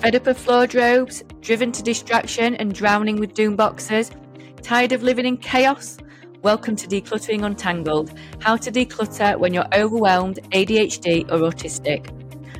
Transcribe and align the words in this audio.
Fed 0.00 0.16
up 0.16 0.26
of 0.28 0.38
floor 0.38 0.66
robes, 0.72 1.22
driven 1.42 1.70
to 1.72 1.82
distraction 1.82 2.54
and 2.54 2.74
drowning 2.74 3.16
with 3.16 3.34
doom 3.34 3.54
boxes? 3.54 4.10
Tired 4.62 4.92
of 4.92 5.02
living 5.02 5.26
in 5.26 5.36
chaos? 5.36 5.98
Welcome 6.40 6.74
to 6.76 6.88
Decluttering 6.88 7.44
Untangled 7.44 8.18
How 8.40 8.56
to 8.56 8.72
Declutter 8.72 9.38
When 9.38 9.52
You're 9.52 9.68
Overwhelmed, 9.74 10.38
ADHD, 10.52 11.30
or 11.30 11.50
Autistic. 11.50 12.08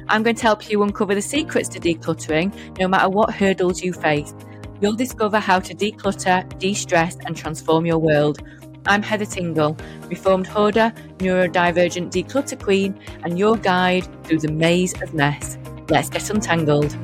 I'm 0.06 0.22
going 0.22 0.36
to 0.36 0.42
help 0.42 0.68
you 0.68 0.82
uncover 0.82 1.14
the 1.14 1.22
secrets 1.22 1.70
to 1.70 1.80
decluttering 1.80 2.78
no 2.78 2.86
matter 2.86 3.08
what 3.08 3.32
hurdles 3.32 3.82
you 3.82 3.94
face. 3.94 4.34
You'll 4.82 4.92
discover 4.92 5.38
how 5.38 5.60
to 5.60 5.74
declutter, 5.74 6.46
de 6.58 6.74
stress, 6.74 7.16
and 7.24 7.34
transform 7.34 7.86
your 7.86 7.98
world. 7.98 8.42
I'm 8.84 9.02
Heather 9.02 9.24
Tingle, 9.24 9.78
reformed 10.08 10.46
hoarder, 10.46 10.92
neurodivergent 11.16 12.12
declutter 12.12 12.62
queen, 12.62 13.00
and 13.24 13.38
your 13.38 13.56
guide 13.56 14.06
through 14.24 14.40
the 14.40 14.52
maze 14.52 14.92
of 15.00 15.14
mess. 15.14 15.56
Let's 15.88 16.10
get 16.10 16.28
untangled. 16.28 16.94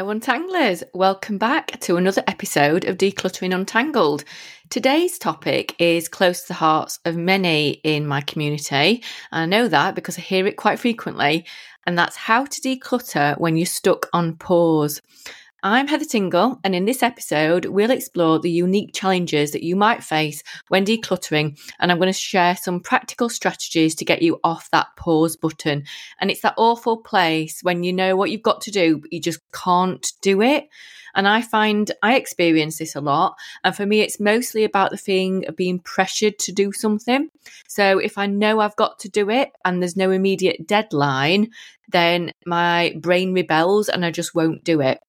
Hello, 0.00 0.14
Untanglers. 0.14 0.82
Welcome 0.94 1.36
back 1.36 1.78
to 1.80 1.98
another 1.98 2.24
episode 2.26 2.86
of 2.86 2.96
Decluttering 2.96 3.54
Untangled. 3.54 4.24
Today's 4.70 5.18
topic 5.18 5.74
is 5.78 6.08
close 6.08 6.40
to 6.40 6.48
the 6.48 6.54
hearts 6.54 6.98
of 7.04 7.18
many 7.18 7.72
in 7.84 8.06
my 8.06 8.22
community. 8.22 9.02
I 9.30 9.44
know 9.44 9.68
that 9.68 9.94
because 9.94 10.16
I 10.16 10.22
hear 10.22 10.46
it 10.46 10.56
quite 10.56 10.78
frequently, 10.78 11.44
and 11.84 11.98
that's 11.98 12.16
how 12.16 12.46
to 12.46 12.60
declutter 12.62 13.38
when 13.38 13.58
you're 13.58 13.66
stuck 13.66 14.08
on 14.14 14.36
pause. 14.36 15.02
I'm 15.62 15.88
Heather 15.88 16.06
Tingle, 16.06 16.58
and 16.64 16.74
in 16.74 16.86
this 16.86 17.02
episode, 17.02 17.66
we'll 17.66 17.90
explore 17.90 18.38
the 18.38 18.50
unique 18.50 18.94
challenges 18.94 19.52
that 19.52 19.62
you 19.62 19.76
might 19.76 20.02
face 20.02 20.42
when 20.68 20.86
decluttering. 20.86 21.60
And 21.78 21.92
I'm 21.92 21.98
going 21.98 22.08
to 22.08 22.18
share 22.18 22.56
some 22.56 22.80
practical 22.80 23.28
strategies 23.28 23.94
to 23.96 24.06
get 24.06 24.22
you 24.22 24.40
off 24.42 24.70
that 24.70 24.86
pause 24.96 25.36
button. 25.36 25.84
And 26.18 26.30
it's 26.30 26.40
that 26.40 26.54
awful 26.56 26.96
place 26.96 27.60
when 27.62 27.84
you 27.84 27.92
know 27.92 28.16
what 28.16 28.30
you've 28.30 28.42
got 28.42 28.62
to 28.62 28.70
do, 28.70 28.98
but 28.98 29.12
you 29.12 29.20
just 29.20 29.40
can't 29.52 30.10
do 30.22 30.40
it. 30.40 30.66
And 31.14 31.28
I 31.28 31.42
find 31.42 31.92
I 32.02 32.14
experience 32.14 32.78
this 32.78 32.96
a 32.96 33.02
lot. 33.02 33.36
And 33.62 33.76
for 33.76 33.84
me, 33.84 34.00
it's 34.00 34.18
mostly 34.18 34.64
about 34.64 34.90
the 34.90 34.96
feeling 34.96 35.46
of 35.46 35.56
being 35.56 35.80
pressured 35.80 36.38
to 36.38 36.52
do 36.52 36.72
something. 36.72 37.28
So 37.68 37.98
if 37.98 38.16
I 38.16 38.24
know 38.26 38.60
I've 38.60 38.76
got 38.76 38.98
to 39.00 39.10
do 39.10 39.28
it 39.28 39.50
and 39.66 39.82
there's 39.82 39.96
no 39.96 40.10
immediate 40.10 40.66
deadline, 40.66 41.50
then 41.90 42.32
my 42.46 42.94
brain 42.98 43.34
rebels 43.34 43.90
and 43.90 44.06
I 44.06 44.10
just 44.10 44.34
won't 44.34 44.64
do 44.64 44.80
it. 44.80 45.00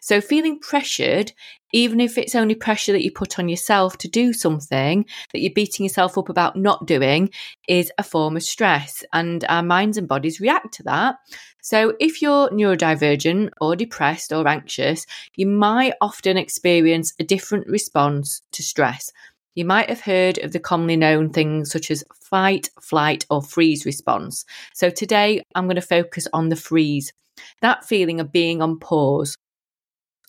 So, 0.00 0.20
feeling 0.20 0.58
pressured, 0.60 1.32
even 1.72 2.00
if 2.00 2.16
it's 2.16 2.34
only 2.34 2.54
pressure 2.54 2.92
that 2.92 3.02
you 3.02 3.10
put 3.10 3.38
on 3.38 3.48
yourself 3.48 3.98
to 3.98 4.08
do 4.08 4.32
something 4.32 5.04
that 5.32 5.40
you're 5.40 5.52
beating 5.52 5.84
yourself 5.84 6.16
up 6.16 6.28
about 6.28 6.56
not 6.56 6.86
doing, 6.86 7.30
is 7.68 7.90
a 7.98 8.02
form 8.02 8.36
of 8.36 8.42
stress. 8.42 9.04
And 9.12 9.44
our 9.48 9.62
minds 9.62 9.96
and 9.96 10.06
bodies 10.06 10.40
react 10.40 10.74
to 10.74 10.82
that. 10.84 11.16
So, 11.62 11.94
if 11.98 12.22
you're 12.22 12.50
neurodivergent 12.50 13.50
or 13.60 13.74
depressed 13.74 14.32
or 14.32 14.46
anxious, 14.46 15.06
you 15.36 15.46
might 15.46 15.94
often 16.00 16.36
experience 16.36 17.12
a 17.18 17.24
different 17.24 17.66
response 17.66 18.42
to 18.52 18.62
stress. 18.62 19.10
You 19.56 19.64
might 19.64 19.88
have 19.88 20.00
heard 20.00 20.38
of 20.38 20.52
the 20.52 20.60
commonly 20.60 20.96
known 20.96 21.30
things 21.30 21.70
such 21.70 21.90
as 21.90 22.04
fight, 22.14 22.70
flight, 22.80 23.24
or 23.30 23.42
freeze 23.42 23.86
response. 23.86 24.44
So, 24.72 24.90
today 24.90 25.42
I'm 25.54 25.66
going 25.66 25.76
to 25.76 25.82
focus 25.82 26.28
on 26.32 26.48
the 26.48 26.56
freeze 26.56 27.12
that 27.60 27.84
feeling 27.84 28.20
of 28.20 28.32
being 28.32 28.62
on 28.62 28.78
pause. 28.78 29.36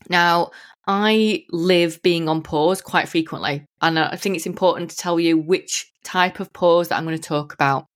Now, 0.09 0.51
I 0.87 1.45
live 1.49 2.01
being 2.03 2.29
on 2.29 2.43
pause 2.43 2.81
quite 2.81 3.09
frequently, 3.09 3.65
and 3.81 3.97
uh, 3.97 4.09
I 4.11 4.17
think 4.17 4.35
it's 4.35 4.45
important 4.45 4.91
to 4.91 4.97
tell 4.97 5.19
you 5.19 5.37
which 5.37 5.91
type 6.03 6.39
of 6.39 6.53
pause 6.53 6.89
that 6.89 6.97
I'm 6.97 7.05
going 7.05 7.17
to 7.17 7.21
talk 7.21 7.53
about. 7.53 7.87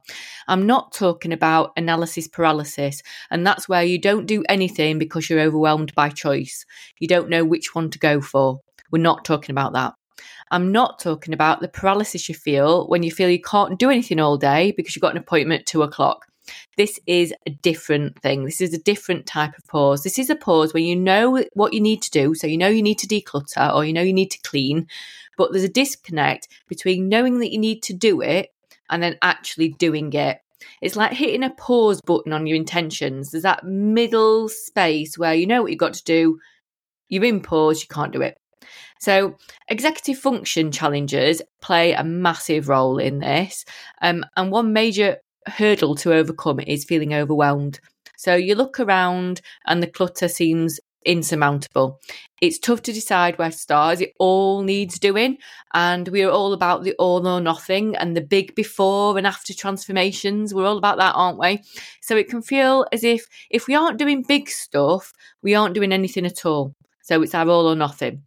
I'm 0.47 0.65
not 0.65 0.93
talking 0.93 1.31
about 1.31 1.71
analysis 1.77 2.27
paralysis, 2.27 3.03
and 3.29 3.45
that's 3.45 3.69
where 3.69 3.83
you 3.83 3.99
don't 3.99 4.25
do 4.25 4.43
anything 4.49 4.97
because 4.97 5.29
you're 5.29 5.39
overwhelmed 5.39 5.93
by 5.93 6.09
choice. 6.09 6.65
You 6.97 7.07
don't 7.07 7.29
know 7.29 7.45
which 7.45 7.75
one 7.75 7.91
to 7.91 7.99
go 7.99 8.21
for. 8.21 8.59
We're 8.91 9.03
not 9.03 9.23
talking 9.23 9.53
about 9.53 9.73
that. 9.73 9.93
I'm 10.51 10.71
not 10.71 10.99
talking 10.99 11.35
about 11.35 11.61
the 11.61 11.67
paralysis 11.67 12.27
you 12.27 12.33
feel 12.33 12.87
when 12.87 13.03
you 13.03 13.11
feel 13.11 13.29
you 13.29 13.41
can't 13.41 13.77
do 13.77 13.91
anything 13.91 14.19
all 14.19 14.37
day 14.37 14.73
because 14.75 14.95
you've 14.95 15.03
got 15.03 15.11
an 15.11 15.21
appointment 15.21 15.61
at 15.61 15.67
two 15.67 15.83
o'clock. 15.83 16.25
This 16.77 16.99
is 17.07 17.33
a 17.45 17.51
different 17.51 18.19
thing. 18.19 18.45
This 18.45 18.61
is 18.61 18.73
a 18.73 18.79
different 18.79 19.25
type 19.25 19.57
of 19.57 19.65
pause. 19.67 20.03
This 20.03 20.19
is 20.19 20.29
a 20.29 20.35
pause 20.35 20.73
where 20.73 20.83
you 20.83 20.95
know 20.95 21.43
what 21.53 21.73
you 21.73 21.81
need 21.81 22.01
to 22.03 22.11
do. 22.11 22.35
So 22.35 22.47
you 22.47 22.57
know 22.57 22.67
you 22.67 22.81
need 22.81 22.99
to 22.99 23.07
declutter 23.07 23.73
or 23.73 23.85
you 23.85 23.93
know 23.93 24.01
you 24.01 24.13
need 24.13 24.31
to 24.31 24.41
clean, 24.41 24.87
but 25.37 25.51
there's 25.51 25.63
a 25.63 25.69
disconnect 25.69 26.47
between 26.67 27.09
knowing 27.09 27.39
that 27.39 27.51
you 27.51 27.59
need 27.59 27.83
to 27.83 27.93
do 27.93 28.21
it 28.21 28.53
and 28.89 29.01
then 29.01 29.17
actually 29.21 29.69
doing 29.69 30.11
it. 30.13 30.39
It's 30.81 30.95
like 30.95 31.13
hitting 31.13 31.43
a 31.43 31.49
pause 31.51 32.01
button 32.01 32.33
on 32.33 32.47
your 32.47 32.55
intentions. 32.55 33.31
There's 33.31 33.43
that 33.43 33.63
middle 33.63 34.49
space 34.49 35.17
where 35.17 35.33
you 35.33 35.47
know 35.47 35.61
what 35.61 35.71
you've 35.71 35.79
got 35.79 35.93
to 35.93 36.03
do, 36.03 36.39
you're 37.07 37.23
in 37.23 37.41
pause, 37.41 37.81
you 37.81 37.87
can't 37.87 38.13
do 38.13 38.21
it. 38.21 38.37
So, 38.99 39.37
executive 39.69 40.17
function 40.17 40.71
challenges 40.71 41.41
play 41.61 41.93
a 41.93 42.03
massive 42.03 42.67
role 42.67 42.97
in 42.97 43.19
this. 43.19 43.63
Um, 44.01 44.25
and 44.35 44.51
one 44.51 44.73
major 44.73 45.17
hurdle 45.47 45.95
to 45.95 46.13
overcome 46.13 46.59
is 46.59 46.85
feeling 46.85 47.13
overwhelmed. 47.13 47.79
So 48.17 48.35
you 48.35 48.55
look 48.55 48.79
around 48.79 49.41
and 49.65 49.81
the 49.81 49.87
clutter 49.87 50.27
seems 50.27 50.79
insurmountable. 51.05 51.99
It's 52.41 52.59
tough 52.59 52.81
to 52.83 52.93
decide 52.93 53.37
where 53.37 53.51
to 53.51 53.57
start. 53.57 54.01
It 54.01 54.13
all 54.19 54.61
needs 54.63 54.99
doing, 54.99 55.37
and 55.73 56.07
we're 56.07 56.29
all 56.29 56.53
about 56.53 56.83
the 56.83 56.93
all 56.93 57.27
or 57.27 57.41
nothing 57.41 57.95
and 57.95 58.15
the 58.15 58.21
big 58.21 58.55
before 58.55 59.17
and 59.17 59.27
after 59.27 59.53
transformations. 59.53 60.53
We're 60.53 60.65
all 60.65 60.77
about 60.77 60.97
that, 60.97 61.13
aren't 61.15 61.39
we? 61.39 61.63
So 62.01 62.15
it 62.17 62.29
can 62.29 62.41
feel 62.41 62.85
as 62.91 63.03
if 63.03 63.25
if 63.49 63.67
we 63.67 63.75
aren't 63.75 63.97
doing 63.97 64.23
big 64.23 64.49
stuff, 64.49 65.13
we 65.41 65.55
aren't 65.55 65.75
doing 65.75 65.91
anything 65.91 66.25
at 66.25 66.45
all. 66.45 66.73
So 67.01 67.21
it's 67.21 67.35
our 67.35 67.49
all 67.49 67.67
or 67.67 67.75
nothing. 67.75 68.23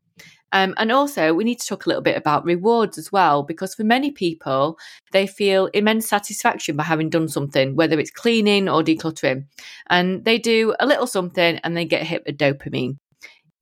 Um, 0.52 0.74
and 0.76 0.92
also, 0.92 1.34
we 1.34 1.44
need 1.44 1.60
to 1.60 1.66
talk 1.66 1.86
a 1.86 1.88
little 1.88 2.02
bit 2.02 2.16
about 2.16 2.44
rewards 2.44 2.98
as 2.98 3.10
well, 3.10 3.42
because 3.42 3.74
for 3.74 3.84
many 3.84 4.10
people, 4.10 4.78
they 5.12 5.26
feel 5.26 5.66
immense 5.74 6.08
satisfaction 6.08 6.76
by 6.76 6.84
having 6.84 7.10
done 7.10 7.28
something, 7.28 7.74
whether 7.74 7.98
it's 7.98 8.10
cleaning 8.10 8.68
or 8.68 8.82
decluttering. 8.82 9.46
And 9.88 10.24
they 10.24 10.38
do 10.38 10.74
a 10.78 10.86
little 10.86 11.06
something 11.06 11.58
and 11.64 11.76
they 11.76 11.84
get 11.84 12.02
hit 12.02 12.22
with 12.26 12.38
dopamine. 12.38 12.98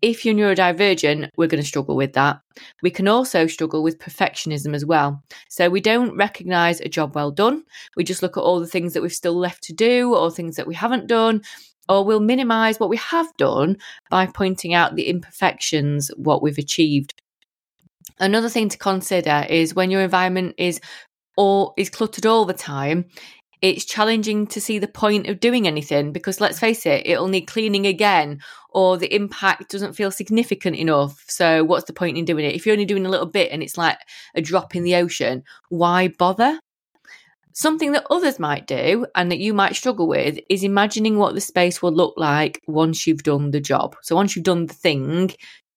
If 0.02 0.24
you're 0.24 0.34
neurodivergent, 0.34 1.28
we're 1.36 1.46
going 1.46 1.62
to 1.62 1.68
struggle 1.68 1.94
with 1.94 2.14
that. 2.14 2.40
We 2.82 2.90
can 2.90 3.06
also 3.06 3.46
struggle 3.46 3.82
with 3.82 3.98
perfectionism 3.98 4.74
as 4.74 4.86
well. 4.86 5.22
So 5.50 5.68
we 5.68 5.82
don't 5.82 6.16
recognize 6.16 6.80
a 6.80 6.88
job 6.88 7.14
well 7.14 7.30
done. 7.30 7.64
We 7.96 8.04
just 8.04 8.22
look 8.22 8.38
at 8.38 8.40
all 8.40 8.60
the 8.60 8.66
things 8.66 8.94
that 8.94 9.02
we've 9.02 9.12
still 9.12 9.36
left 9.36 9.62
to 9.64 9.74
do 9.74 10.14
or 10.14 10.30
things 10.30 10.56
that 10.56 10.66
we 10.66 10.74
haven't 10.74 11.06
done 11.06 11.42
or 11.90 12.04
we'll 12.04 12.20
minimize 12.20 12.78
what 12.78 12.88
we 12.88 12.96
have 12.96 13.26
done 13.36 13.76
by 14.10 14.24
pointing 14.24 14.72
out 14.72 14.94
the 14.94 15.08
imperfections, 15.08 16.08
what 16.16 16.40
we've 16.40 16.56
achieved. 16.56 17.20
Another 18.20 18.48
thing 18.48 18.68
to 18.68 18.78
consider 18.78 19.44
is 19.50 19.74
when 19.74 19.90
your 19.90 20.00
environment 20.00 20.54
is 20.56 20.80
all 21.36 21.74
is 21.76 21.90
cluttered 21.90 22.26
all 22.26 22.44
the 22.44 22.54
time, 22.54 23.06
it's 23.60 23.84
challenging 23.84 24.46
to 24.46 24.60
see 24.60 24.78
the 24.78 24.86
point 24.86 25.26
of 25.26 25.40
doing 25.40 25.66
anything 25.66 26.12
because 26.12 26.40
let's 26.40 26.60
face 26.60 26.86
it, 26.86 27.06
it'll 27.06 27.28
need 27.28 27.46
cleaning 27.46 27.86
again 27.86 28.40
or 28.70 28.96
the 28.96 29.12
impact 29.12 29.70
doesn't 29.70 29.94
feel 29.94 30.12
significant 30.12 30.76
enough. 30.76 31.24
So 31.26 31.64
what's 31.64 31.86
the 31.86 31.92
point 31.92 32.16
in 32.16 32.24
doing 32.24 32.44
it? 32.44 32.54
If 32.54 32.66
you're 32.66 32.74
only 32.74 32.84
doing 32.84 33.04
a 33.04 33.10
little 33.10 33.26
bit 33.26 33.50
and 33.50 33.64
it's 33.64 33.76
like 33.76 33.98
a 34.36 34.40
drop 34.40 34.76
in 34.76 34.84
the 34.84 34.94
ocean, 34.94 35.42
why 35.70 36.08
bother? 36.08 36.60
Something 37.53 37.93
that 37.93 38.06
others 38.11 38.38
might 38.38 38.66
do 38.66 39.06
and 39.15 39.31
that 39.31 39.41
you 39.41 39.53
might 39.53 39.75
struggle 39.75 40.06
with 40.06 40.38
is 40.49 40.62
imagining 40.62 41.19
what 41.19 41.34
the 41.34 41.41
space 41.41 41.83
will 41.83 41.93
look 41.93 42.15
like 42.16 42.62
once 42.67 43.06
you've 43.06 43.25
done 43.25 43.50
the 43.50 43.61
job. 43.61 43.97
So 44.02 44.14
once 44.14 44.37
you've 44.37 44.44
done 44.44 44.67
the 44.67 44.75
thing, 44.75 45.32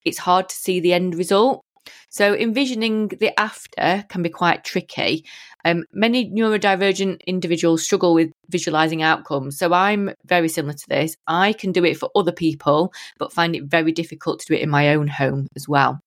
it's 0.06 0.20
hard 0.20 0.50
to 0.50 0.56
see 0.56 0.80
the 0.80 0.94
end 0.94 1.16
result. 1.16 1.64
So 2.10 2.36
envisioning 2.36 3.08
the 3.08 3.38
after 3.40 4.06
can 4.08 4.22
be 4.22 4.30
quite 4.30 4.64
tricky. 4.64 5.26
Um, 5.66 5.84
many 5.92 6.30
neurodivergent 6.30 7.22
individuals 7.26 7.84
struggle 7.84 8.14
with 8.14 8.32
visualizing 8.50 9.02
outcomes. 9.02 9.58
So 9.58 9.74
I'm 9.74 10.12
very 10.26 10.50
similar 10.50 10.74
to 10.74 10.90
this. 10.90 11.16
I 11.26 11.54
can 11.54 11.72
do 11.72 11.84
it 11.84 11.98
for 11.98 12.10
other 12.16 12.32
people, 12.32 12.94
but 13.18 13.34
find 13.34 13.56
it 13.56 13.64
very 13.64 13.92
difficult 13.92 14.42
to 14.42 14.46
do 14.46 14.54
it 14.54 14.62
in 14.62 14.70
my 14.70 14.94
own 14.94 15.08
home 15.08 15.48
as 15.56 15.68
well. 15.68 16.00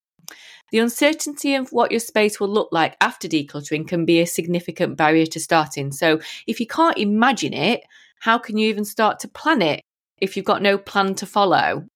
The 0.76 0.82
uncertainty 0.82 1.55
of 1.55 1.73
what 1.73 1.90
your 1.90 2.00
space 2.00 2.38
will 2.38 2.50
look 2.50 2.69
like 2.70 2.99
after 3.00 3.26
decluttering 3.28 3.88
can 3.88 4.05
be 4.05 4.20
a 4.20 4.26
significant 4.26 4.99
barrier 4.99 5.25
to 5.25 5.40
starting. 5.40 5.90
So, 5.90 6.20
if 6.46 6.61
you 6.61 6.67
can't 6.67 6.99
imagine 6.99 7.55
it, 7.55 7.81
how 8.20 8.37
can 8.37 8.58
you 8.58 8.69
even 8.69 8.84
start 8.84 9.19
to 9.20 9.28
plan 9.28 9.62
it 9.62 9.81
if 10.19 10.37
you've 10.37 10.44
got 10.44 10.61
no 10.61 10.76
plan 10.76 11.14
to 11.14 11.25
follow? 11.25 11.87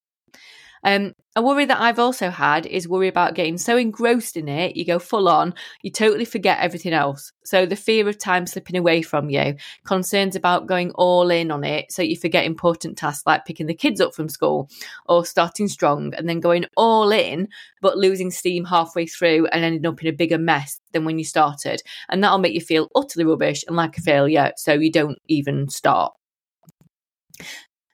Um, 0.82 1.12
a 1.36 1.42
worry 1.42 1.64
that 1.66 1.80
I've 1.80 1.98
also 1.98 2.30
had 2.30 2.66
is 2.66 2.88
worry 2.88 3.06
about 3.06 3.34
getting 3.34 3.56
so 3.56 3.76
engrossed 3.76 4.36
in 4.36 4.48
it, 4.48 4.76
you 4.76 4.84
go 4.84 4.98
full 4.98 5.28
on, 5.28 5.54
you 5.82 5.90
totally 5.90 6.24
forget 6.24 6.58
everything 6.58 6.92
else. 6.92 7.32
So 7.44 7.66
the 7.66 7.76
fear 7.76 8.08
of 8.08 8.18
time 8.18 8.46
slipping 8.46 8.76
away 8.76 9.02
from 9.02 9.30
you, 9.30 9.54
concerns 9.84 10.34
about 10.34 10.66
going 10.66 10.90
all 10.96 11.30
in 11.30 11.50
on 11.50 11.62
it, 11.62 11.92
so 11.92 12.02
you 12.02 12.16
forget 12.16 12.44
important 12.44 12.98
tasks 12.98 13.26
like 13.26 13.44
picking 13.44 13.66
the 13.66 13.74
kids 13.74 14.00
up 14.00 14.14
from 14.14 14.28
school 14.28 14.68
or 15.06 15.24
starting 15.24 15.68
strong 15.68 16.12
and 16.14 16.28
then 16.28 16.40
going 16.40 16.64
all 16.76 17.12
in, 17.12 17.48
but 17.80 17.96
losing 17.96 18.30
steam 18.30 18.64
halfway 18.64 19.06
through 19.06 19.46
and 19.48 19.64
ending 19.64 19.86
up 19.86 20.02
in 20.02 20.08
a 20.08 20.12
bigger 20.12 20.38
mess 20.38 20.80
than 20.92 21.04
when 21.04 21.18
you 21.18 21.24
started. 21.24 21.80
And 22.08 22.24
that'll 22.24 22.38
make 22.38 22.54
you 22.54 22.60
feel 22.60 22.88
utterly 22.96 23.24
rubbish 23.24 23.64
and 23.68 23.76
like 23.76 23.98
a 23.98 24.02
failure, 24.02 24.52
so 24.56 24.72
you 24.72 24.90
don't 24.90 25.18
even 25.28 25.68
start. 25.68 26.12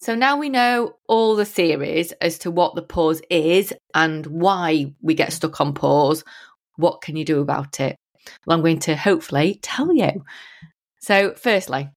So 0.06 0.14
now 0.14 0.37
we 0.37 0.50
know 0.50 0.99
all 1.08 1.35
the 1.35 1.44
theories 1.44 2.12
as 2.20 2.38
to 2.38 2.50
what 2.53 2.76
the 2.76 2.82
pause 2.82 3.20
is 3.29 3.75
and 3.93 4.25
why 4.25 4.94
we 5.03 5.14
get 5.14 5.32
stuck 5.32 5.61
on 5.61 5.75
pause. 5.75 6.23
What 6.76 7.00
can 7.00 7.17
you 7.17 7.25
do 7.25 7.41
about 7.41 7.81
it? 7.81 7.97
Well, 8.47 8.56
I'm 8.56 8.62
going 8.62 8.79
to 8.79 8.94
hopefully 8.94 9.58
tell 9.62 9.93
you. 9.93 10.23
So, 11.00 11.35
firstly, 11.35 11.88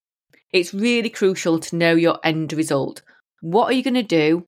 it's 0.51 0.73
really 0.73 1.11
crucial 1.11 1.59
to 1.59 1.75
know 1.75 1.93
your 1.93 2.17
end 2.23 2.51
result. 2.51 3.03
What 3.41 3.65
are 3.67 3.73
you 3.73 3.83
going 3.83 3.93
to 3.93 4.01
do? 4.01 4.43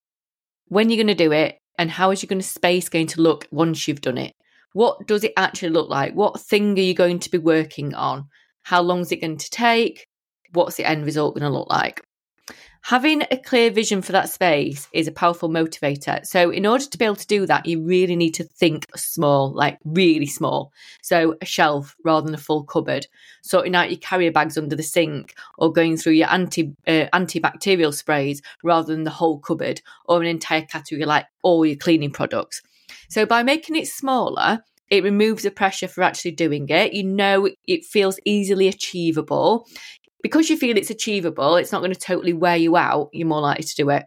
When 0.70 0.90
you're 0.90 0.98
going 0.98 1.16
to 1.16 1.24
do 1.24 1.32
it? 1.32 1.60
And 1.78 1.92
how 1.92 2.10
is 2.10 2.24
your 2.24 2.30
going 2.30 2.42
to 2.42 2.48
space 2.48 2.90
going 2.90 3.08
to 3.08 3.22
look 3.22 3.48
once 3.52 3.88
you've 3.88 4.02
done 4.02 4.18
it? 4.18 4.34
What 4.74 5.06
does 5.06 5.24
it 5.24 5.34
actually 5.38 5.70
look 5.70 5.88
like? 5.88 6.16
What 6.16 6.42
thing 6.42 6.76
are 6.80 6.82
you 6.82 6.96
going 6.96 7.20
to 7.20 7.30
be 7.30 7.38
working 7.38 7.94
on? 7.94 8.28
How 8.64 8.82
long 8.82 9.02
is 9.02 9.12
it 9.12 9.22
going 9.22 9.38
to 9.38 9.50
take? 9.52 10.08
What's 10.52 10.78
the 10.78 10.90
end 10.90 11.06
result 11.06 11.36
going 11.36 11.44
to 11.44 11.56
look 11.56 11.70
like? 11.70 12.02
Having 12.84 13.24
a 13.30 13.38
clear 13.38 13.70
vision 13.72 14.02
for 14.02 14.12
that 14.12 14.30
space 14.30 14.88
is 14.92 15.08
a 15.08 15.12
powerful 15.12 15.50
motivator. 15.50 16.26
So, 16.26 16.50
in 16.50 16.66
order 16.66 16.86
to 16.86 16.98
be 16.98 17.06
able 17.06 17.16
to 17.16 17.28
do 17.28 17.46
that, 17.46 17.66
you 17.66 17.82
really 17.82 18.16
need 18.16 18.34
to 18.36 18.44
think 18.44 18.86
small, 18.96 19.54
like 19.54 19.78
really 19.86 20.26
small. 20.26 20.72
So, 21.02 21.36
a 21.42 21.46
shelf 21.46 21.96
rather 22.04 22.26
than 22.26 22.36
a 22.36 22.40
full 22.40 22.64
cupboard, 22.64 23.08
sorting 23.42 23.76
out 23.76 23.92
your 23.92 24.00
carrier 24.00 24.32
bags 24.32 24.58
under 24.58 24.76
the 24.76 24.84
sink, 24.84 25.36
or 25.58 25.72
going 25.72 25.98
through 25.98 26.14
your 26.14 26.30
anti 26.30 26.74
uh, 26.88 27.06
antibacterial 27.14 27.94
sprays 27.94 28.42
rather 28.64 28.94
than 28.94 29.04
the 29.04 29.12
whole 29.12 29.40
cupboard, 29.40 29.82
or 30.06 30.22
an 30.22 30.28
entire 30.28 30.64
category 30.64 31.06
like 31.06 31.26
all 31.44 31.66
your 31.66 31.78
cleaning 31.78 32.12
products. 32.12 32.62
So, 33.10 33.26
by 33.26 33.44
making 33.44 33.76
it 33.76 33.88
smaller, 33.88 34.64
it 34.90 35.04
removes 35.04 35.44
the 35.44 35.52
pressure 35.52 35.88
for 35.88 36.04
actually 36.04 36.32
doing 36.32 36.68
it. 36.70 36.94
You 36.94 37.06
know, 37.06 37.50
it 37.66 37.86
feels 37.86 38.20
easily 38.26 38.68
achievable 38.68 39.66
because 40.24 40.50
you 40.50 40.58
feel 40.58 40.78
it's 40.78 40.90
achievable, 40.90 41.56
it's 41.56 41.72
not 41.72 41.80
going 41.80 41.94
to 41.94 42.00
totally 42.00 42.34
wear 42.34 42.58
you 42.58 42.78
out, 42.78 43.10
you're 43.14 43.28
more 43.28 43.42
likely 43.42 43.64
to 43.64 43.76
do 43.76 43.90
it. 43.90 44.06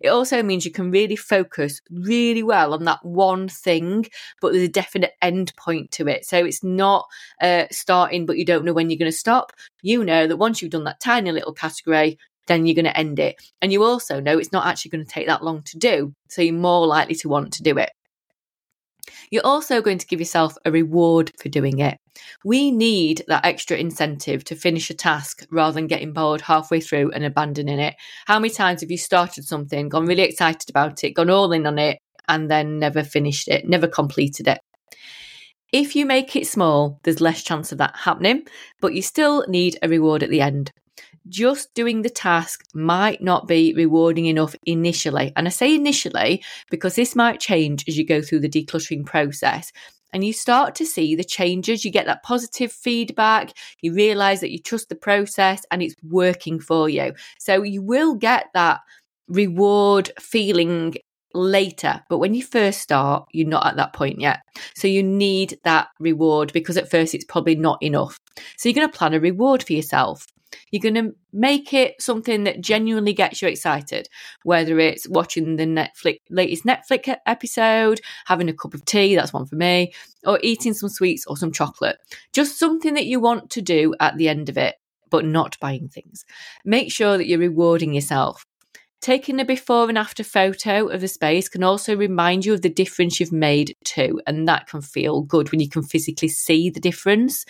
It 0.00 0.08
also 0.08 0.42
means 0.42 0.64
you 0.64 0.70
can 0.70 0.90
really 0.90 1.16
focus 1.16 1.80
really 1.90 2.42
well 2.42 2.74
on 2.74 2.84
that 2.84 3.04
one 3.04 3.48
thing, 3.48 4.06
but 4.40 4.52
there's 4.52 4.64
a 4.64 4.68
definite 4.68 5.12
end 5.20 5.52
point 5.56 5.90
to 5.92 6.06
it. 6.06 6.24
So 6.24 6.44
it's 6.44 6.62
not 6.62 7.06
uh, 7.40 7.64
starting, 7.70 8.26
but 8.26 8.38
you 8.38 8.44
don't 8.44 8.64
know 8.64 8.72
when 8.72 8.90
you're 8.90 8.98
going 8.98 9.10
to 9.10 9.16
stop. 9.16 9.52
You 9.82 10.04
know 10.04 10.26
that 10.26 10.36
once 10.36 10.62
you've 10.62 10.70
done 10.70 10.84
that 10.84 11.00
tiny 11.00 11.32
little 11.32 11.52
category, 11.52 12.18
then 12.46 12.66
you're 12.66 12.74
going 12.74 12.84
to 12.84 12.96
end 12.96 13.18
it. 13.18 13.36
And 13.62 13.72
you 13.72 13.82
also 13.84 14.20
know 14.20 14.38
it's 14.38 14.52
not 14.52 14.66
actually 14.66 14.90
going 14.90 15.04
to 15.04 15.10
take 15.10 15.26
that 15.26 15.42
long 15.42 15.62
to 15.62 15.78
do. 15.78 16.14
So 16.28 16.42
you're 16.42 16.54
more 16.54 16.86
likely 16.86 17.14
to 17.16 17.28
want 17.28 17.54
to 17.54 17.62
do 17.62 17.78
it. 17.78 17.90
You're 19.30 19.46
also 19.46 19.80
going 19.80 19.98
to 19.98 20.06
give 20.06 20.20
yourself 20.20 20.56
a 20.64 20.70
reward 20.70 21.30
for 21.38 21.48
doing 21.48 21.78
it. 21.78 21.98
We 22.44 22.70
need 22.70 23.24
that 23.28 23.44
extra 23.44 23.76
incentive 23.76 24.44
to 24.44 24.56
finish 24.56 24.90
a 24.90 24.94
task 24.94 25.46
rather 25.50 25.74
than 25.74 25.86
getting 25.86 26.12
bored 26.12 26.40
halfway 26.40 26.80
through 26.80 27.10
and 27.12 27.24
abandoning 27.24 27.78
it. 27.78 27.94
How 28.26 28.38
many 28.38 28.52
times 28.52 28.80
have 28.80 28.90
you 28.90 28.98
started 28.98 29.44
something, 29.44 29.88
gone 29.88 30.06
really 30.06 30.22
excited 30.22 30.70
about 30.70 31.04
it, 31.04 31.12
gone 31.12 31.30
all 31.30 31.52
in 31.52 31.66
on 31.66 31.78
it, 31.78 31.98
and 32.28 32.50
then 32.50 32.78
never 32.78 33.02
finished 33.02 33.48
it, 33.48 33.68
never 33.68 33.88
completed 33.88 34.48
it? 34.48 34.60
If 35.72 35.96
you 35.96 36.06
make 36.06 36.36
it 36.36 36.46
small, 36.46 37.00
there's 37.02 37.20
less 37.20 37.42
chance 37.42 37.72
of 37.72 37.78
that 37.78 37.96
happening, 37.96 38.46
but 38.80 38.94
you 38.94 39.02
still 39.02 39.44
need 39.48 39.76
a 39.82 39.88
reward 39.88 40.22
at 40.22 40.30
the 40.30 40.40
end 40.40 40.70
just 41.28 41.72
doing 41.74 42.02
the 42.02 42.10
task 42.10 42.64
might 42.74 43.22
not 43.22 43.48
be 43.48 43.74
rewarding 43.74 44.26
enough 44.26 44.54
initially. 44.66 45.32
And 45.36 45.46
I 45.46 45.50
say 45.50 45.74
initially 45.74 46.42
because 46.70 46.94
this 46.94 47.16
might 47.16 47.40
change 47.40 47.84
as 47.88 47.96
you 47.96 48.04
go 48.04 48.22
through 48.22 48.40
the 48.40 48.48
decluttering 48.48 49.04
process. 49.06 49.72
And 50.12 50.24
you 50.24 50.32
start 50.32 50.76
to 50.76 50.86
see 50.86 51.16
the 51.16 51.24
changes, 51.24 51.84
you 51.84 51.90
get 51.90 52.06
that 52.06 52.22
positive 52.22 52.70
feedback, 52.70 53.52
you 53.80 53.92
realize 53.92 54.40
that 54.40 54.52
you 54.52 54.60
trust 54.60 54.88
the 54.88 54.94
process 54.94 55.64
and 55.72 55.82
it's 55.82 55.96
working 56.04 56.60
for 56.60 56.88
you. 56.88 57.14
So 57.40 57.64
you 57.64 57.82
will 57.82 58.14
get 58.14 58.46
that 58.54 58.80
reward 59.26 60.12
feeling 60.20 60.94
later. 61.34 62.00
But 62.08 62.18
when 62.18 62.34
you 62.34 62.44
first 62.44 62.80
start, 62.80 63.26
you're 63.32 63.48
not 63.48 63.66
at 63.66 63.76
that 63.76 63.92
point 63.92 64.20
yet. 64.20 64.40
So 64.76 64.86
you 64.86 65.02
need 65.02 65.58
that 65.64 65.88
reward 65.98 66.52
because 66.52 66.76
at 66.76 66.90
first 66.90 67.14
it's 67.14 67.24
probably 67.24 67.56
not 67.56 67.82
enough. 67.82 68.16
So 68.56 68.68
you're 68.68 68.74
going 68.74 68.88
to 68.88 68.96
plan 68.96 69.14
a 69.14 69.20
reward 69.20 69.64
for 69.64 69.72
yourself. 69.72 70.26
You're 70.70 70.80
going 70.80 70.94
to 70.94 71.14
make 71.32 71.72
it 71.72 72.00
something 72.00 72.44
that 72.44 72.60
genuinely 72.60 73.12
gets 73.12 73.42
you 73.42 73.48
excited, 73.48 74.08
whether 74.42 74.78
it's 74.78 75.08
watching 75.08 75.56
the 75.56 75.64
Netflix 75.64 76.20
latest 76.30 76.64
Netflix 76.64 77.16
episode, 77.26 78.00
having 78.26 78.48
a 78.48 78.54
cup 78.54 78.74
of 78.74 78.84
tea, 78.84 79.14
that's 79.14 79.32
one 79.32 79.46
for 79.46 79.56
me, 79.56 79.92
or 80.24 80.38
eating 80.42 80.74
some 80.74 80.88
sweets 80.88 81.26
or 81.26 81.36
some 81.36 81.52
chocolate. 81.52 81.96
Just 82.32 82.58
something 82.58 82.94
that 82.94 83.06
you 83.06 83.20
want 83.20 83.50
to 83.50 83.62
do 83.62 83.94
at 84.00 84.16
the 84.16 84.28
end 84.28 84.48
of 84.48 84.58
it, 84.58 84.76
but 85.10 85.24
not 85.24 85.58
buying 85.60 85.88
things. 85.88 86.24
Make 86.64 86.92
sure 86.92 87.16
that 87.16 87.26
you're 87.26 87.38
rewarding 87.38 87.94
yourself. 87.94 88.44
Taking 89.04 89.38
a 89.38 89.44
before 89.44 89.90
and 89.90 89.98
after 89.98 90.24
photo 90.24 90.88
of 90.88 91.02
the 91.02 91.08
space 91.08 91.46
can 91.46 91.62
also 91.62 91.94
remind 91.94 92.46
you 92.46 92.54
of 92.54 92.62
the 92.62 92.70
difference 92.70 93.20
you've 93.20 93.32
made 93.32 93.76
too, 93.84 94.18
and 94.26 94.48
that 94.48 94.66
can 94.66 94.80
feel 94.80 95.20
good 95.20 95.52
when 95.52 95.60
you 95.60 95.68
can 95.68 95.82
physically 95.82 96.28
see 96.28 96.70
the 96.70 96.80
difference. 96.80 97.44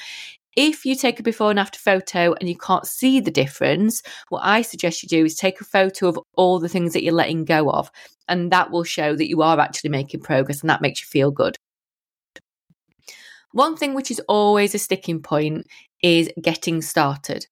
If 0.56 0.84
you 0.84 0.94
take 0.94 1.18
a 1.18 1.22
before 1.22 1.50
and 1.50 1.58
after 1.58 1.78
photo 1.78 2.34
and 2.34 2.48
you 2.48 2.56
can't 2.56 2.86
see 2.86 3.20
the 3.20 3.30
difference, 3.30 4.02
what 4.28 4.42
I 4.44 4.62
suggest 4.62 5.02
you 5.02 5.08
do 5.08 5.24
is 5.24 5.34
take 5.34 5.60
a 5.60 5.64
photo 5.64 6.08
of 6.08 6.18
all 6.34 6.60
the 6.60 6.68
things 6.68 6.92
that 6.92 7.02
you're 7.02 7.12
letting 7.12 7.44
go 7.44 7.70
of, 7.70 7.90
and 8.28 8.52
that 8.52 8.70
will 8.70 8.84
show 8.84 9.16
that 9.16 9.28
you 9.28 9.42
are 9.42 9.58
actually 9.58 9.90
making 9.90 10.20
progress 10.20 10.60
and 10.60 10.70
that 10.70 10.82
makes 10.82 11.00
you 11.00 11.06
feel 11.06 11.30
good. 11.30 11.56
One 13.52 13.76
thing 13.76 13.94
which 13.94 14.10
is 14.10 14.20
always 14.28 14.74
a 14.74 14.78
sticking 14.78 15.22
point 15.22 15.66
is 16.02 16.30
getting 16.40 16.82
started. 16.82 17.46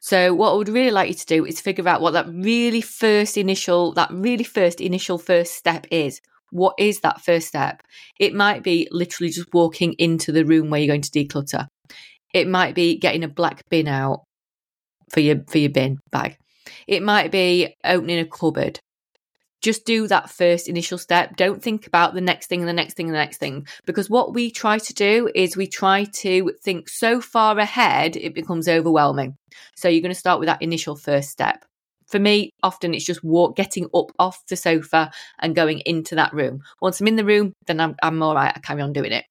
So 0.00 0.32
what 0.32 0.52
I 0.52 0.56
would 0.56 0.68
really 0.68 0.90
like 0.90 1.08
you 1.08 1.14
to 1.14 1.26
do 1.26 1.44
is 1.44 1.60
figure 1.60 1.88
out 1.88 2.00
what 2.00 2.12
that 2.12 2.28
really 2.28 2.80
first 2.80 3.36
initial, 3.36 3.92
that 3.94 4.10
really 4.10 4.44
first 4.44 4.80
initial 4.80 5.18
first 5.18 5.54
step 5.54 5.86
is. 5.90 6.20
What 6.50 6.74
is 6.78 7.00
that 7.00 7.20
first 7.20 7.48
step? 7.48 7.82
It 8.18 8.34
might 8.34 8.62
be 8.62 8.88
literally 8.90 9.30
just 9.30 9.52
walking 9.52 9.94
into 9.94 10.32
the 10.32 10.44
room 10.44 10.70
where 10.70 10.80
you're 10.80 10.88
going 10.94 11.02
to 11.02 11.10
declutter. 11.10 11.68
It 12.32 12.48
might 12.48 12.74
be 12.74 12.98
getting 12.98 13.24
a 13.24 13.28
black 13.28 13.62
bin 13.70 13.88
out 13.88 14.24
for 15.10 15.20
your 15.20 15.42
for 15.48 15.58
your 15.58 15.70
bin 15.70 15.98
bag. 16.10 16.36
It 16.86 17.02
might 17.02 17.30
be 17.30 17.74
opening 17.84 18.18
a 18.18 18.26
cupboard. 18.26 18.80
Just 19.60 19.84
do 19.84 20.06
that 20.06 20.30
first 20.30 20.68
initial 20.68 20.98
step. 20.98 21.36
Don't 21.36 21.60
think 21.60 21.86
about 21.86 22.14
the 22.14 22.20
next 22.20 22.46
thing 22.46 22.60
and 22.60 22.68
the 22.68 22.72
next 22.72 22.94
thing 22.94 23.06
and 23.06 23.14
the 23.14 23.18
next 23.18 23.38
thing. 23.38 23.66
Because 23.86 24.08
what 24.08 24.32
we 24.32 24.52
try 24.52 24.78
to 24.78 24.94
do 24.94 25.28
is 25.34 25.56
we 25.56 25.66
try 25.66 26.04
to 26.04 26.52
think 26.62 26.88
so 26.88 27.20
far 27.20 27.58
ahead, 27.58 28.16
it 28.16 28.34
becomes 28.34 28.68
overwhelming. 28.68 29.34
So 29.74 29.88
you're 29.88 30.02
going 30.02 30.14
to 30.14 30.18
start 30.18 30.38
with 30.38 30.46
that 30.46 30.62
initial 30.62 30.94
first 30.94 31.30
step. 31.30 31.64
For 32.06 32.20
me, 32.20 32.50
often 32.62 32.94
it's 32.94 33.04
just 33.04 33.24
walk, 33.24 33.56
getting 33.56 33.86
up 33.92 34.12
off 34.18 34.38
the 34.48 34.56
sofa 34.56 35.10
and 35.40 35.56
going 35.56 35.80
into 35.80 36.14
that 36.14 36.32
room. 36.32 36.60
Once 36.80 37.00
I'm 37.00 37.08
in 37.08 37.16
the 37.16 37.24
room, 37.24 37.52
then 37.66 37.80
I'm, 37.80 37.96
I'm 38.02 38.22
all 38.22 38.34
right. 38.36 38.52
I 38.54 38.60
carry 38.60 38.80
on 38.80 38.92
doing 38.92 39.12
it. 39.12 39.24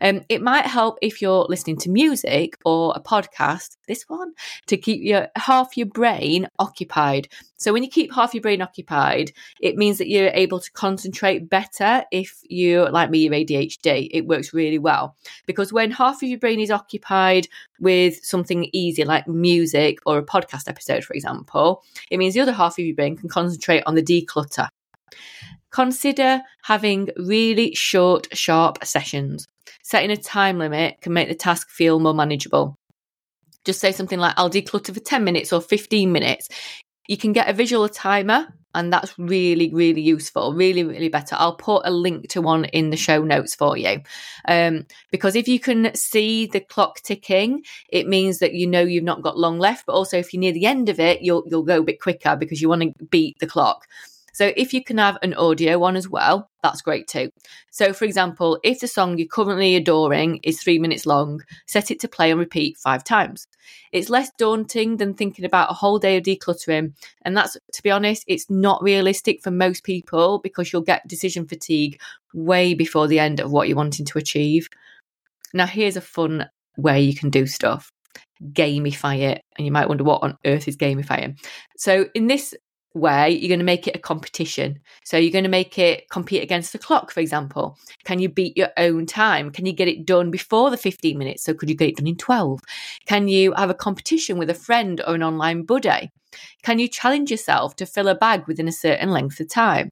Um, 0.00 0.22
it 0.28 0.42
might 0.42 0.66
help 0.66 0.98
if 1.02 1.20
you're 1.20 1.46
listening 1.48 1.76
to 1.78 1.90
music 1.90 2.56
or 2.64 2.92
a 2.96 3.00
podcast, 3.00 3.76
this 3.86 4.04
one, 4.08 4.32
to 4.66 4.76
keep 4.76 5.02
your 5.02 5.28
half 5.36 5.76
your 5.76 5.86
brain 5.86 6.48
occupied. 6.58 7.28
So 7.56 7.72
when 7.72 7.82
you 7.82 7.90
keep 7.90 8.14
half 8.14 8.32
your 8.32 8.40
brain 8.40 8.62
occupied, 8.62 9.32
it 9.60 9.76
means 9.76 9.98
that 9.98 10.08
you're 10.08 10.30
able 10.32 10.60
to 10.60 10.72
concentrate 10.72 11.50
better 11.50 12.04
if 12.10 12.40
you 12.48 12.88
like 12.90 13.10
me, 13.10 13.18
your 13.18 13.34
ADHD. 13.34 14.08
It 14.10 14.26
works 14.26 14.54
really 14.54 14.78
well. 14.78 15.16
Because 15.46 15.72
when 15.72 15.90
half 15.90 16.22
of 16.22 16.28
your 16.28 16.38
brain 16.38 16.60
is 16.60 16.70
occupied 16.70 17.46
with 17.78 18.24
something 18.24 18.68
easy 18.72 19.04
like 19.04 19.28
music 19.28 19.98
or 20.06 20.18
a 20.18 20.24
podcast 20.24 20.68
episode, 20.68 21.04
for 21.04 21.12
example, 21.14 21.82
it 22.10 22.18
means 22.18 22.34
the 22.34 22.40
other 22.40 22.52
half 22.52 22.78
of 22.78 22.84
your 22.84 22.96
brain 22.96 23.16
can 23.16 23.28
concentrate 23.28 23.82
on 23.86 23.94
the 23.94 24.02
declutter. 24.02 24.68
Consider 25.70 26.42
having 26.62 27.10
really 27.16 27.74
short, 27.74 28.26
sharp 28.36 28.84
sessions. 28.84 29.46
Setting 29.82 30.10
a 30.10 30.16
time 30.16 30.58
limit 30.58 31.00
can 31.00 31.12
make 31.12 31.28
the 31.28 31.34
task 31.34 31.68
feel 31.70 32.00
more 32.00 32.14
manageable. 32.14 32.76
Just 33.64 33.80
say 33.80 33.92
something 33.92 34.18
like, 34.18 34.34
I'll 34.36 34.50
declutter 34.50 34.94
for 34.94 35.00
10 35.00 35.22
minutes 35.22 35.52
or 35.52 35.60
15 35.60 36.10
minutes. 36.10 36.48
You 37.08 37.16
can 37.16 37.32
get 37.32 37.48
a 37.48 37.52
visual 37.52 37.88
timer, 37.88 38.48
and 38.74 38.92
that's 38.92 39.18
really, 39.18 39.72
really 39.74 40.00
useful, 40.00 40.54
really, 40.54 40.84
really 40.84 41.08
better. 41.08 41.34
I'll 41.38 41.56
put 41.56 41.82
a 41.84 41.90
link 41.90 42.28
to 42.30 42.40
one 42.40 42.66
in 42.66 42.90
the 42.90 42.96
show 42.96 43.22
notes 43.22 43.54
for 43.54 43.76
you. 43.76 44.02
Um, 44.46 44.86
because 45.10 45.34
if 45.34 45.48
you 45.48 45.58
can 45.58 45.94
see 45.94 46.46
the 46.46 46.60
clock 46.60 47.00
ticking, 47.02 47.64
it 47.88 48.06
means 48.06 48.38
that 48.38 48.54
you 48.54 48.66
know 48.66 48.80
you've 48.80 49.02
not 49.02 49.22
got 49.22 49.38
long 49.38 49.58
left. 49.58 49.86
But 49.86 49.94
also, 49.94 50.18
if 50.18 50.32
you're 50.32 50.40
near 50.40 50.52
the 50.52 50.66
end 50.66 50.88
of 50.88 51.00
it, 51.00 51.20
you'll, 51.20 51.42
you'll 51.46 51.64
go 51.64 51.80
a 51.80 51.84
bit 51.84 52.00
quicker 52.00 52.36
because 52.36 52.62
you 52.62 52.68
want 52.68 52.82
to 52.82 53.04
beat 53.06 53.38
the 53.40 53.46
clock. 53.46 53.88
So 54.32 54.52
if 54.56 54.72
you 54.72 54.82
can 54.82 54.98
have 54.98 55.18
an 55.22 55.34
audio 55.34 55.78
one 55.78 55.96
as 55.96 56.08
well, 56.08 56.50
that's 56.62 56.82
great 56.82 57.08
too. 57.08 57.30
So, 57.70 57.92
for 57.92 58.04
example, 58.04 58.58
if 58.62 58.80
the 58.80 58.88
song 58.88 59.18
you're 59.18 59.28
currently 59.28 59.76
adoring 59.76 60.40
is 60.42 60.62
three 60.62 60.78
minutes 60.78 61.06
long, 61.06 61.42
set 61.66 61.90
it 61.90 62.00
to 62.00 62.08
play 62.08 62.30
and 62.30 62.38
repeat 62.38 62.78
five 62.78 63.04
times. 63.04 63.46
It's 63.92 64.10
less 64.10 64.30
daunting 64.38 64.98
than 64.98 65.14
thinking 65.14 65.44
about 65.44 65.70
a 65.70 65.74
whole 65.74 65.98
day 65.98 66.16
of 66.16 66.24
decluttering. 66.24 66.94
And 67.22 67.36
that's, 67.36 67.56
to 67.72 67.82
be 67.82 67.90
honest, 67.90 68.24
it's 68.26 68.50
not 68.50 68.82
realistic 68.82 69.42
for 69.42 69.50
most 69.50 69.84
people 69.84 70.38
because 70.40 70.72
you'll 70.72 70.82
get 70.82 71.08
decision 71.08 71.46
fatigue 71.46 72.00
way 72.34 72.74
before 72.74 73.08
the 73.08 73.18
end 73.18 73.40
of 73.40 73.50
what 73.50 73.68
you're 73.68 73.76
wanting 73.76 74.06
to 74.06 74.18
achieve. 74.18 74.68
Now, 75.52 75.66
here's 75.66 75.96
a 75.96 76.00
fun 76.00 76.48
way 76.76 77.00
you 77.00 77.14
can 77.14 77.30
do 77.30 77.46
stuff 77.46 77.90
gamify 78.42 79.18
it. 79.18 79.42
And 79.56 79.66
you 79.66 79.72
might 79.72 79.88
wonder 79.88 80.04
what 80.04 80.22
on 80.22 80.38
earth 80.44 80.68
is 80.68 80.76
gamifying. 80.76 81.38
So, 81.76 82.08
in 82.14 82.26
this 82.26 82.54
way, 82.94 83.30
you're 83.30 83.48
going 83.48 83.60
to 83.60 83.64
make 83.64 83.86
it 83.86 83.96
a 83.96 84.00
competition. 84.00 84.80
So 85.04 85.16
you're 85.16 85.32
going 85.32 85.44
to 85.44 85.50
make 85.50 85.78
it 85.78 86.08
compete 86.10 86.42
against 86.42 86.72
the 86.72 86.78
clock, 86.78 87.10
for 87.10 87.20
example. 87.20 87.78
Can 88.04 88.18
you 88.18 88.28
beat 88.28 88.56
your 88.56 88.70
own 88.76 89.06
time? 89.06 89.50
Can 89.50 89.66
you 89.66 89.72
get 89.72 89.88
it 89.88 90.06
done 90.06 90.30
before 90.30 90.70
the 90.70 90.76
15 90.76 91.16
minutes? 91.16 91.44
So 91.44 91.54
could 91.54 91.68
you 91.68 91.76
get 91.76 91.90
it 91.90 91.96
done 91.96 92.06
in 92.06 92.16
12? 92.16 92.60
Can 93.06 93.28
you 93.28 93.52
have 93.52 93.70
a 93.70 93.74
competition 93.74 94.38
with 94.38 94.50
a 94.50 94.54
friend 94.54 95.00
or 95.06 95.14
an 95.14 95.22
online 95.22 95.62
buddy? 95.62 96.10
Can 96.62 96.78
you 96.78 96.88
challenge 96.88 97.30
yourself 97.30 97.76
to 97.76 97.86
fill 97.86 98.08
a 98.08 98.14
bag 98.14 98.46
within 98.46 98.68
a 98.68 98.72
certain 98.72 99.10
length 99.10 99.40
of 99.40 99.48
time? 99.48 99.90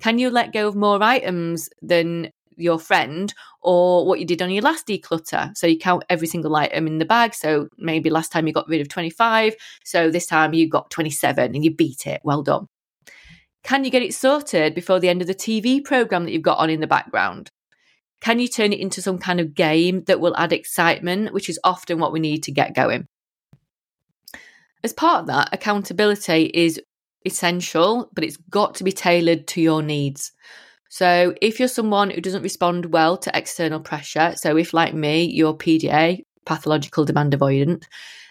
Can 0.00 0.18
you 0.18 0.30
let 0.30 0.52
go 0.52 0.68
of 0.68 0.76
more 0.76 1.02
items 1.02 1.68
than 1.82 2.30
your 2.58 2.78
friend 2.78 3.32
or 3.62 4.06
what 4.06 4.18
you 4.18 4.26
did 4.26 4.42
on 4.42 4.50
your 4.50 4.62
last 4.62 4.86
declutter. 4.86 5.56
So 5.56 5.66
you 5.66 5.78
count 5.78 6.04
every 6.08 6.26
single 6.26 6.54
item 6.56 6.86
in 6.86 6.98
the 6.98 7.04
bag. 7.04 7.34
So 7.34 7.68
maybe 7.78 8.10
last 8.10 8.32
time 8.32 8.46
you 8.46 8.52
got 8.52 8.68
rid 8.68 8.80
of 8.80 8.88
25. 8.88 9.54
So 9.84 10.10
this 10.10 10.26
time 10.26 10.54
you 10.54 10.68
got 10.68 10.90
27 10.90 11.54
and 11.54 11.64
you 11.64 11.74
beat 11.74 12.06
it. 12.06 12.20
Well 12.24 12.42
done. 12.42 12.66
Can 13.64 13.84
you 13.84 13.90
get 13.90 14.02
it 14.02 14.14
sorted 14.14 14.74
before 14.74 15.00
the 15.00 15.08
end 15.08 15.20
of 15.20 15.26
the 15.26 15.34
TV 15.34 15.82
program 15.84 16.24
that 16.24 16.32
you've 16.32 16.42
got 16.42 16.58
on 16.58 16.70
in 16.70 16.80
the 16.80 16.86
background? 16.86 17.50
Can 18.20 18.38
you 18.38 18.48
turn 18.48 18.72
it 18.72 18.80
into 18.80 19.00
some 19.00 19.18
kind 19.18 19.40
of 19.40 19.54
game 19.54 20.04
that 20.04 20.20
will 20.20 20.36
add 20.36 20.52
excitement, 20.52 21.32
which 21.32 21.48
is 21.48 21.60
often 21.62 21.98
what 21.98 22.12
we 22.12 22.20
need 22.20 22.42
to 22.44 22.52
get 22.52 22.74
going? 22.74 23.06
As 24.82 24.92
part 24.92 25.20
of 25.20 25.26
that, 25.26 25.50
accountability 25.52 26.50
is 26.54 26.80
essential, 27.24 28.10
but 28.12 28.24
it's 28.24 28.36
got 28.36 28.76
to 28.76 28.84
be 28.84 28.92
tailored 28.92 29.46
to 29.48 29.60
your 29.60 29.82
needs. 29.82 30.32
So, 30.88 31.34
if 31.42 31.58
you're 31.58 31.68
someone 31.68 32.10
who 32.10 32.20
doesn't 32.20 32.42
respond 32.42 32.92
well 32.92 33.16
to 33.18 33.36
external 33.36 33.80
pressure, 33.80 34.34
so 34.36 34.56
if 34.56 34.72
like 34.72 34.94
me, 34.94 35.24
you're 35.24 35.54
PDA, 35.54 36.24
pathological 36.46 37.04
demand 37.04 37.32
avoidant, 37.32 37.84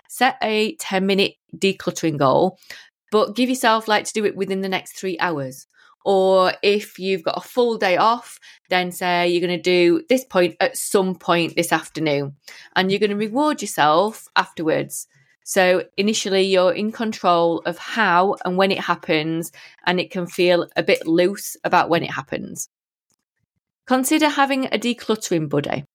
set 0.10 0.38
a 0.42 0.76
10 0.76 1.06
minute 1.06 1.36
decluttering 1.56 2.18
goal, 2.18 2.58
but 3.12 3.36
give 3.36 3.50
yourself 3.50 3.88
like 3.88 4.06
to 4.06 4.14
do 4.14 4.26
it 4.26 4.36
within 4.36 4.62
the 4.62 4.70
next 4.70 4.94
three 4.94 5.18
hours. 5.20 5.68
Or 6.04 6.54
if 6.64 7.00
you've 7.00 7.24
got 7.24 7.38
a 7.38 7.48
full 7.48 7.78
day 7.78 7.98
off, 7.98 8.40
then 8.70 8.92
say 8.92 9.28
you're 9.28 9.46
going 9.46 9.58
to 9.58 9.62
do 9.62 10.04
this 10.08 10.24
point 10.24 10.56
at 10.60 10.78
some 10.78 11.16
point 11.16 11.56
this 11.56 11.74
afternoon 11.74 12.36
and 12.76 12.90
you're 12.90 13.00
going 13.00 13.10
to 13.10 13.18
reward 13.18 13.62
yourself 13.62 14.28
afterwards. 14.36 15.08
So 15.48 15.86
initially, 15.96 16.42
you're 16.42 16.74
in 16.74 16.92
control 16.92 17.60
of 17.60 17.78
how 17.78 18.36
and 18.44 18.58
when 18.58 18.70
it 18.70 18.82
happens, 18.82 19.54
and 19.86 19.98
it 19.98 20.12
can 20.12 20.28
feel 20.28 20.68
a 20.76 20.84
bit 20.84 21.08
loose 21.08 21.56
about 21.64 21.88
when 21.88 22.04
it 22.04 22.12
happens. 22.12 22.68
Consider 23.86 24.28
having 24.28 24.66
a 24.66 24.78
decluttering 24.78 25.48
buddy. 25.48 25.86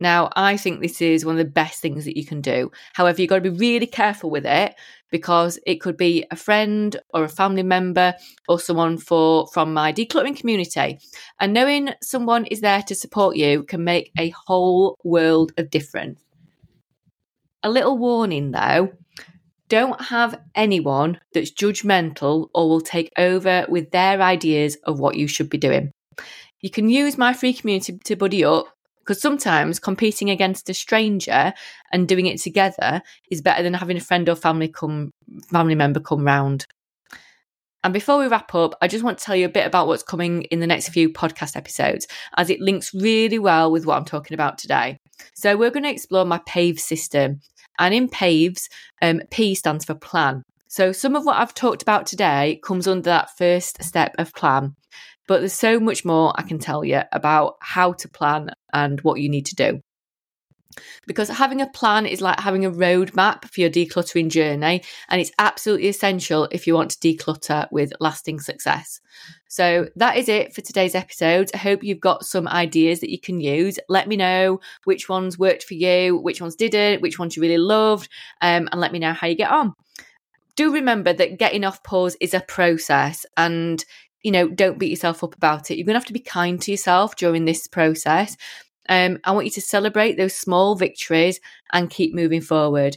Now, 0.00 0.30
I 0.34 0.56
think 0.56 0.80
this 0.80 1.02
is 1.02 1.26
one 1.26 1.34
of 1.34 1.44
the 1.44 1.52
best 1.52 1.82
things 1.82 2.06
that 2.06 2.16
you 2.16 2.24
can 2.24 2.40
do. 2.40 2.70
However, 2.94 3.20
you've 3.20 3.28
got 3.28 3.44
to 3.44 3.50
be 3.50 3.58
really 3.58 3.86
careful 3.86 4.30
with 4.30 4.46
it 4.46 4.74
because 5.10 5.58
it 5.66 5.82
could 5.82 5.98
be 5.98 6.24
a 6.30 6.36
friend 6.36 6.96
or 7.12 7.24
a 7.24 7.28
family 7.28 7.64
member 7.64 8.14
or 8.48 8.58
someone 8.58 8.96
for 8.96 9.46
from 9.48 9.74
my 9.74 9.92
decluttering 9.92 10.38
community. 10.38 10.98
And 11.38 11.52
knowing 11.52 11.90
someone 12.02 12.46
is 12.46 12.62
there 12.62 12.82
to 12.84 12.94
support 12.94 13.36
you 13.36 13.64
can 13.64 13.84
make 13.84 14.10
a 14.18 14.30
whole 14.30 14.96
world 15.04 15.52
of 15.58 15.68
difference. 15.68 16.25
A 17.66 17.76
little 17.76 17.98
warning 17.98 18.52
though 18.52 18.92
don't 19.68 20.00
have 20.00 20.40
anyone 20.54 21.18
that's 21.34 21.50
judgmental 21.50 22.48
or 22.54 22.68
will 22.68 22.80
take 22.80 23.10
over 23.18 23.66
with 23.68 23.90
their 23.90 24.22
ideas 24.22 24.76
of 24.84 25.00
what 25.00 25.16
you 25.16 25.26
should 25.26 25.50
be 25.50 25.58
doing. 25.58 25.90
You 26.60 26.70
can 26.70 26.88
use 26.88 27.18
my 27.18 27.32
free 27.32 27.52
community 27.52 27.98
to 28.04 28.14
buddy 28.14 28.44
up 28.44 28.66
because 29.00 29.20
sometimes 29.20 29.80
competing 29.80 30.30
against 30.30 30.70
a 30.70 30.74
stranger 30.74 31.52
and 31.90 32.06
doing 32.06 32.26
it 32.26 32.40
together 32.40 33.02
is 33.32 33.42
better 33.42 33.64
than 33.64 33.74
having 33.74 33.96
a 33.96 34.00
friend 34.00 34.28
or 34.28 34.36
family 34.36 34.68
come 34.68 35.10
family 35.50 35.74
member 35.74 35.98
come 35.98 36.24
round. 36.24 36.68
And 37.82 37.92
before 37.92 38.18
we 38.18 38.26
wrap 38.26 38.52
up, 38.54 38.74
I 38.80 38.88
just 38.88 39.04
want 39.04 39.18
to 39.18 39.24
tell 39.24 39.36
you 39.36 39.46
a 39.46 39.48
bit 39.48 39.64
about 39.64 39.86
what's 39.86 40.02
coming 40.02 40.42
in 40.42 40.58
the 40.58 40.66
next 40.66 40.88
few 40.88 41.08
podcast 41.08 41.56
episodes, 41.56 42.08
as 42.36 42.50
it 42.50 42.60
links 42.60 42.92
really 42.92 43.38
well 43.38 43.70
with 43.70 43.86
what 43.86 43.96
I'm 43.96 44.04
talking 44.04 44.34
about 44.34 44.58
today. 44.58 44.98
So, 45.34 45.56
we're 45.56 45.70
going 45.70 45.84
to 45.84 45.90
explore 45.90 46.24
my 46.24 46.40
PAVE 46.46 46.80
system 46.80 47.40
and 47.78 47.94
in 47.94 48.08
PAVES, 48.08 48.68
um, 49.02 49.20
P 49.30 49.54
stands 49.54 49.84
for 49.84 49.94
plan. 49.94 50.42
So 50.68 50.92
some 50.92 51.16
of 51.16 51.24
what 51.24 51.36
I've 51.36 51.54
talked 51.54 51.82
about 51.82 52.06
today 52.06 52.60
comes 52.64 52.86
under 52.86 53.02
that 53.02 53.30
first 53.38 53.82
step 53.82 54.14
of 54.18 54.34
plan. 54.34 54.74
But 55.28 55.40
there's 55.40 55.52
so 55.52 55.80
much 55.80 56.04
more 56.04 56.32
I 56.36 56.42
can 56.42 56.58
tell 56.58 56.84
you 56.84 57.02
about 57.12 57.56
how 57.60 57.92
to 57.94 58.08
plan 58.08 58.50
and 58.72 59.00
what 59.00 59.20
you 59.20 59.28
need 59.28 59.46
to 59.46 59.54
do. 59.54 59.80
Because 61.06 61.28
having 61.28 61.60
a 61.60 61.68
plan 61.68 62.06
is 62.06 62.20
like 62.20 62.38
having 62.40 62.64
a 62.64 62.70
roadmap 62.70 63.44
for 63.46 63.60
your 63.60 63.70
decluttering 63.70 64.28
journey, 64.28 64.82
and 65.08 65.20
it's 65.20 65.32
absolutely 65.38 65.88
essential 65.88 66.48
if 66.50 66.66
you 66.66 66.74
want 66.74 66.90
to 66.90 66.98
declutter 66.98 67.66
with 67.70 67.92
lasting 68.00 68.40
success. 68.40 69.00
So 69.48 69.88
that 69.96 70.16
is 70.16 70.28
it 70.28 70.54
for 70.54 70.60
today's 70.60 70.94
episode. 70.94 71.50
I 71.54 71.58
hope 71.58 71.82
you've 71.82 72.00
got 72.00 72.26
some 72.26 72.48
ideas 72.48 73.00
that 73.00 73.10
you 73.10 73.20
can 73.20 73.40
use. 73.40 73.78
Let 73.88 74.08
me 74.08 74.16
know 74.16 74.60
which 74.84 75.08
ones 75.08 75.38
worked 75.38 75.64
for 75.64 75.74
you, 75.74 76.18
which 76.18 76.40
ones 76.40 76.56
didn't, 76.56 77.00
which 77.00 77.18
ones 77.18 77.36
you 77.36 77.42
really 77.42 77.58
loved, 77.58 78.10
um, 78.42 78.68
and 78.70 78.80
let 78.80 78.92
me 78.92 78.98
know 78.98 79.12
how 79.12 79.28
you 79.28 79.36
get 79.36 79.50
on. 79.50 79.74
Do 80.56 80.72
remember 80.72 81.12
that 81.12 81.38
getting 81.38 81.64
off 81.64 81.82
pause 81.82 82.16
is 82.20 82.34
a 82.34 82.40
process 82.40 83.26
and 83.36 83.84
you 84.22 84.32
know, 84.32 84.48
don't 84.48 84.80
beat 84.80 84.90
yourself 84.90 85.22
up 85.22 85.36
about 85.36 85.70
it. 85.70 85.76
You're 85.76 85.86
going 85.86 85.94
to 85.94 86.00
have 86.00 86.06
to 86.06 86.12
be 86.12 86.18
kind 86.18 86.60
to 86.62 86.72
yourself 86.72 87.14
during 87.14 87.44
this 87.44 87.68
process. 87.68 88.36
Um, 88.88 89.18
I 89.24 89.32
want 89.32 89.46
you 89.46 89.52
to 89.52 89.60
celebrate 89.60 90.16
those 90.16 90.34
small 90.34 90.74
victories 90.74 91.40
and 91.72 91.90
keep 91.90 92.14
moving 92.14 92.40
forward. 92.40 92.96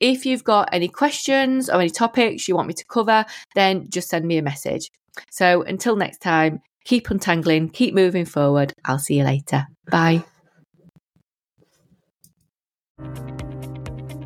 If 0.00 0.26
you've 0.26 0.44
got 0.44 0.68
any 0.72 0.88
questions 0.88 1.70
or 1.70 1.80
any 1.80 1.90
topics 1.90 2.48
you 2.48 2.54
want 2.54 2.68
me 2.68 2.74
to 2.74 2.84
cover, 2.84 3.24
then 3.54 3.88
just 3.88 4.08
send 4.08 4.26
me 4.26 4.36
a 4.36 4.42
message. 4.42 4.90
So 5.30 5.62
until 5.62 5.96
next 5.96 6.18
time, 6.18 6.60
keep 6.84 7.10
untangling, 7.10 7.70
keep 7.70 7.94
moving 7.94 8.26
forward. 8.26 8.74
I'll 8.84 8.98
see 8.98 9.18
you 9.18 9.24
later. 9.24 9.66
Bye. 9.90 10.24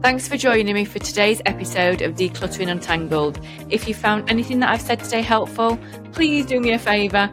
Thanks 0.03 0.27
for 0.27 0.39
joining 0.39 0.75
me 0.75 0.87
for 0.87 0.99
today's 0.99 1.43
episode 1.45 2.01
of 2.01 2.15
Decluttering 2.15 2.71
Untangled. 2.71 3.39
If 3.69 3.87
you 3.87 3.95
found 3.95 4.31
anything 4.31 4.61
that 4.61 4.71
I've 4.71 4.81
said 4.81 4.99
today 5.01 5.21
helpful, 5.21 5.79
please 6.13 6.47
do 6.47 6.59
me 6.59 6.73
a 6.73 6.79
favour 6.79 7.31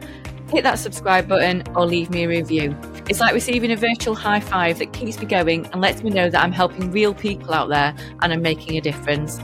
hit 0.50 0.64
that 0.64 0.78
subscribe 0.78 1.28
button 1.28 1.62
or 1.74 1.86
leave 1.86 2.10
me 2.10 2.24
a 2.24 2.28
review. 2.28 2.76
It's 3.08 3.20
like 3.20 3.32
receiving 3.32 3.72
a 3.72 3.76
virtual 3.76 4.14
high 4.14 4.40
five 4.40 4.78
that 4.80 4.92
keeps 4.92 5.18
me 5.18 5.24
going 5.24 5.64
and 5.72 5.80
lets 5.80 6.02
me 6.02 6.10
know 6.10 6.28
that 6.28 6.42
I'm 6.42 6.52
helping 6.52 6.90
real 6.90 7.14
people 7.14 7.54
out 7.54 7.70
there 7.70 7.94
and 8.20 8.32
I'm 8.32 8.42
making 8.42 8.76
a 8.76 8.82
difference. 8.82 9.40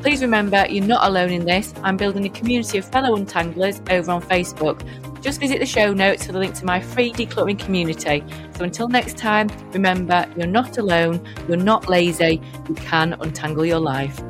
Please 0.00 0.22
remember, 0.22 0.64
you're 0.68 0.86
not 0.86 1.04
alone 1.06 1.30
in 1.30 1.44
this. 1.44 1.74
I'm 1.82 1.96
building 1.96 2.24
a 2.24 2.28
community 2.30 2.78
of 2.78 2.84
fellow 2.84 3.16
untanglers 3.16 3.80
over 3.90 4.12
on 4.12 4.22
Facebook. 4.22 4.80
Just 5.20 5.40
visit 5.40 5.58
the 5.58 5.66
show 5.66 5.92
notes 5.92 6.24
for 6.24 6.30
the 6.30 6.38
link 6.38 6.54
to 6.54 6.64
my 6.64 6.80
free 6.80 7.12
decluttering 7.12 7.58
community. 7.58 8.22
So 8.56 8.62
until 8.62 8.86
next 8.86 9.18
time, 9.18 9.48
remember, 9.72 10.26
you're 10.36 10.46
not 10.46 10.78
alone, 10.78 11.20
you're 11.48 11.56
not 11.56 11.88
lazy, 11.88 12.40
you 12.68 12.74
can 12.76 13.14
untangle 13.14 13.66
your 13.66 13.80
life. 13.80 14.20